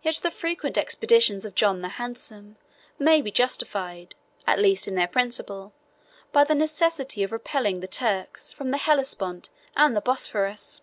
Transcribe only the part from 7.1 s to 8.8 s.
of repelling the Turks from the